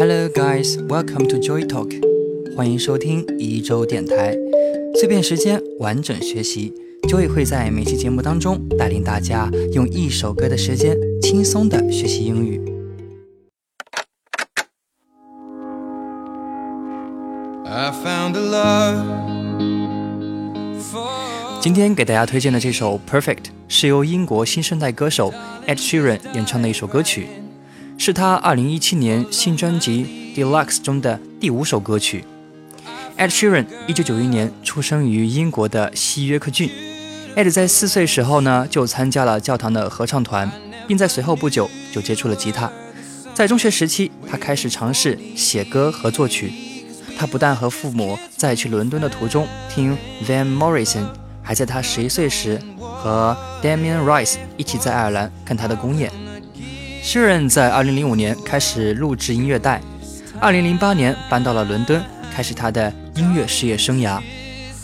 [0.00, 1.90] Hello guys, welcome to Joy Talk，
[2.54, 4.32] 欢迎收听一周电台，
[4.94, 6.72] 碎片时间完整学习。
[7.08, 12.60] Joy 会在每期节目当中带领大家用一首歌的时间轻松的学习英语。
[21.60, 25.34] 今天给大家推荐的这首《Perfect》是由英国新生代歌手
[25.66, 27.26] Ed Sheeran 演唱的一首歌曲。
[28.00, 32.24] 是他2017年新专辑《Deluxe》中的第五首歌曲。
[33.18, 36.70] Ed Sheeran 1991年出生于英国的西约克郡。
[37.34, 40.48] Ed 在四岁时候呢就参加了教堂的合唱团，
[40.86, 42.70] 并在随后不久就接触了吉他。
[43.34, 46.52] 在中学时期，他开始尝试写歌和作曲。
[47.18, 51.08] 他不但和父母在去伦敦的途中听 Van Morrison，
[51.42, 56.12] 还在他十一岁时和 Damien Rice 一起在爱尔兰看他的公演。
[57.08, 59.80] Shirin 在2005年开始录制音乐带
[60.42, 64.20] ，2008年搬到了伦敦，开始他的音乐事业生涯。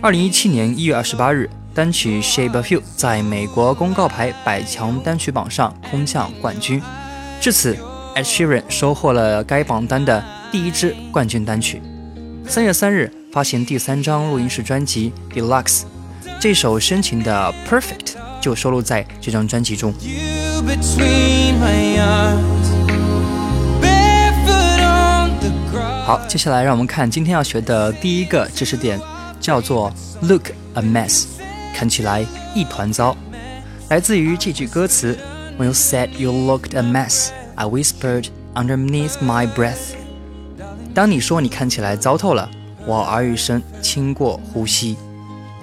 [0.00, 6.80] 2017年1月28日，单曲《Shape of You》在美国公告牌百强单曲榜上空降冠军，
[7.38, 7.76] 至此
[8.14, 11.82] Sheeran 收获了该榜单的第一支冠军单曲。
[12.48, 15.82] 3月3日发行第三张录音室专辑《Deluxe》，
[16.40, 18.14] 这首深情的《Perfect》
[18.46, 19.92] 就收录在这张专辑中。
[26.04, 29.00] 好，接下来让我们看今天要学的第一个知识点，
[29.40, 31.24] 叫做 “look a mess”，
[31.74, 32.24] 看起来
[32.54, 33.16] 一团糟。
[33.88, 35.18] 来自于这句歌词
[35.58, 39.96] ：“When you said you looked a mess, I whispered underneath my breath。”
[40.94, 42.48] 当你说你看起来糟透了，
[42.86, 44.96] 我耳语声轻过呼吸。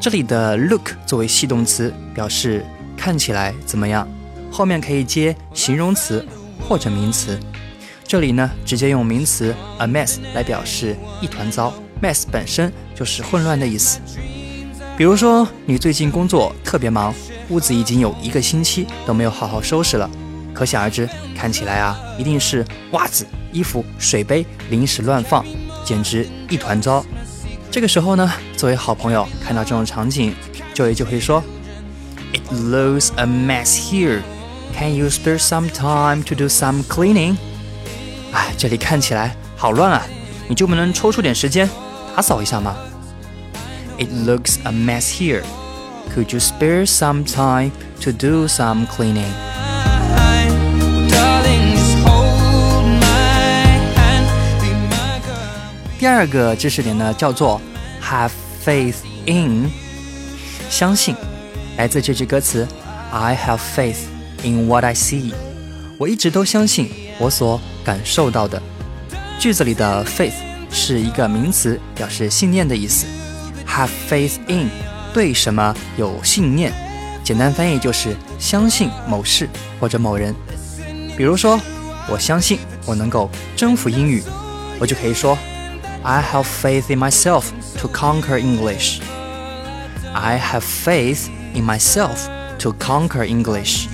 [0.00, 2.64] 这里的 “look” 作为系动词，表示
[2.96, 4.08] 看起来怎么样。
[4.50, 6.26] 后面可以接形容词
[6.58, 7.38] 或者名词，
[8.08, 11.74] 这里呢直接用名词 a mess 来表示一团糟。
[12.02, 14.00] mess 本身就是混乱的意思。
[14.96, 17.12] 比如说你最近工作特别忙，
[17.50, 20.10] 屋子已经有一个星期都没有好好收拾了，
[20.54, 25.44] 可想而知，看起来啊一定是袜子、衣服、水杯、零食乱放，
[25.84, 27.04] 简直一团糟。
[27.71, 30.33] 这个时候呢，作为好朋友看到这种场景，
[30.73, 31.43] 就也就会说，
[32.33, 37.37] It looks a mess here。Can you spare some time to do some cleaning？
[38.31, 40.01] 哎，这里看起来好乱啊，
[40.47, 41.69] 你就不能抽出点时间
[42.15, 42.75] 打扫一下吗？
[43.97, 45.43] It looks a mess here.
[46.13, 47.71] Could you spare some time
[48.01, 49.31] to do some cleaning？
[56.00, 57.60] 第二个知识点呢，叫做
[58.02, 58.30] have
[58.64, 58.94] faith
[59.26, 59.70] in，
[60.70, 61.14] 相信，
[61.76, 62.66] 来自这句歌词
[63.12, 63.96] ，I have faith。
[64.42, 65.34] In what I see，
[65.98, 68.62] 我一直都相信我所感受到的。
[69.38, 70.32] 句子里的 faith
[70.70, 73.04] 是一个名词，表示信念的意思。
[73.68, 74.70] Have faith in，
[75.12, 76.72] 对什么有信念？
[77.22, 79.46] 简单翻译就是相信某事
[79.78, 80.34] 或者某人。
[81.14, 81.60] 比如说，
[82.08, 84.22] 我相信我能够征服英语，
[84.78, 85.36] 我就可以说
[86.03, 87.45] I have faith in myself
[87.79, 92.27] to conquer English。I have faith in myself
[92.59, 93.87] to conquer English。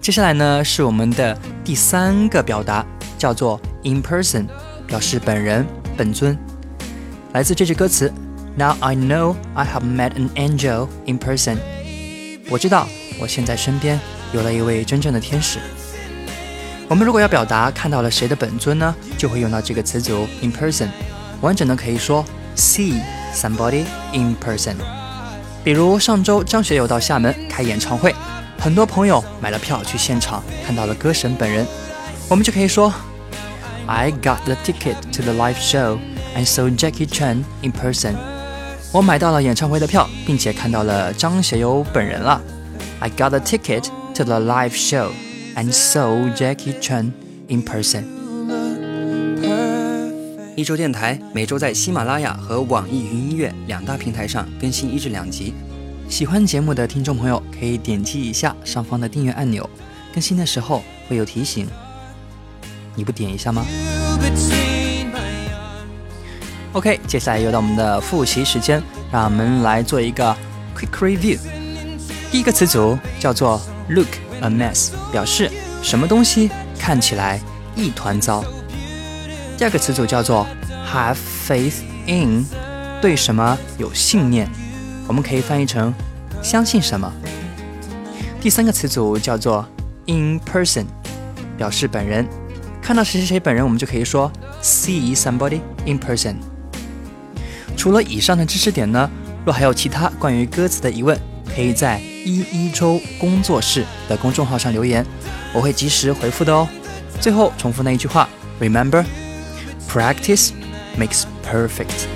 [0.00, 2.86] 接下来呢是我们的第三个表达，
[3.18, 4.46] 叫做 in person，
[4.86, 5.66] 表示本人、
[5.96, 6.38] 本尊。
[7.34, 8.10] 来自这句歌词：
[8.56, 11.58] Now I know I have met an angel in person。
[12.48, 12.88] 我知道
[13.20, 14.00] 我现在身边
[14.32, 15.58] 有了一位真正的天使。
[16.93, 20.87] 我们如果要表达看到了谁的本尊呢，就会用到这个词组 in person。
[21.41, 22.23] 完整的可以说
[22.55, 23.01] see
[23.33, 24.75] somebody in person。
[25.63, 28.13] 比如上周张学友到厦门开演唱会，
[28.59, 31.65] 很多朋友买了票去现场看到了歌神本人，
[32.29, 32.93] 我们就可以说
[33.87, 35.97] ，I got the ticket to the live show
[36.37, 38.13] and saw Jackie Chan in person。
[38.91, 42.39] 我买到了演唱会的票，并且看到了张学友本人了。
[42.99, 45.09] I got the ticket to the live show
[45.55, 47.11] and saw Jackie Chan
[47.47, 48.03] in person。
[50.55, 55.53] 一周电台每周在喜马拉雅和网易云音乐两大平台上更新一至两集。
[56.07, 59.67] 喜欢节目的听众朋友可以点击一下上方的订阅按钮，
[60.13, 61.67] 更新的时候会有提醒。
[62.95, 63.65] 你不点一下吗
[66.73, 70.35] ？OK，接下来又到我们的复习时间，让我们来做一个
[70.77, 71.39] quick review。
[72.31, 73.59] 第一个词组叫做
[73.89, 74.09] look
[74.43, 75.49] a mess，表示
[75.81, 77.39] 什么东西看起来
[77.75, 78.43] 一团糟。
[79.57, 80.45] 第二个词组叫做
[80.91, 81.17] have
[81.47, 81.75] faith
[82.05, 82.45] in，
[83.01, 84.47] 对什么有信念，
[85.07, 85.93] 我们可以翻译成
[86.41, 87.11] 相信什么。
[88.41, 89.65] 第三个词组叫做
[90.05, 90.85] in person，
[91.57, 92.27] 表示本人。
[92.81, 94.29] 看到谁谁谁本人，我们就可以说
[94.61, 96.35] see somebody in person。
[97.77, 99.09] 除了以上的知识点呢，
[99.45, 101.17] 若还有其他关于歌词的疑问，
[101.55, 105.05] 可以在一一周工作室的公众号上留言，
[105.53, 106.67] 我会及时回复的哦。
[107.19, 108.27] 最后重复那一句话
[108.59, 110.51] ：Remember，practice
[110.97, 112.07] makes perfect。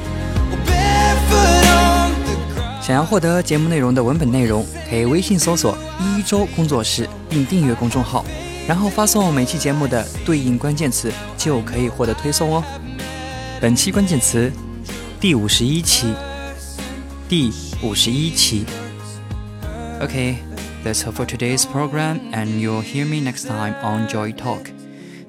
[2.81, 8.25] 想要获得节目内容的文本内容，可以微信搜索“一周工作室”并订阅公众号，
[8.65, 12.63] 然后发送每期节目的对应关键词，就可以获得推送哦。
[13.59, 14.49] 本期关键词：
[15.19, 16.13] 第五十一期。
[17.27, 17.51] 第
[17.83, 18.65] 五十一期。
[19.99, 20.37] Okay,
[20.83, 24.69] that's all for today's program, and you'll hear me next time on Joy Talk.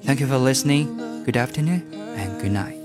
[0.03, 1.23] Thank you for listening.
[1.23, 2.78] Good afternoon and good night.